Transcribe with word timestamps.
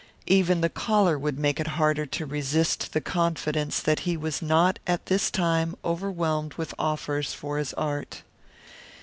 Even 0.25 0.61
the 0.61 0.69
collar 0.69 1.15
would 1.19 1.37
make 1.37 1.59
it 1.59 1.67
harder 1.77 2.07
to 2.07 2.25
resist 2.25 2.91
the 2.91 3.01
confidence 3.01 3.79
that 3.79 3.99
he 3.99 4.17
was 4.17 4.41
not 4.41 4.79
at 4.87 5.05
this 5.05 5.29
time 5.29 5.75
overwhelmed 5.85 6.55
with 6.55 6.73
offers 6.79 7.35
for 7.35 7.59
his 7.59 7.71
art. 7.75 8.23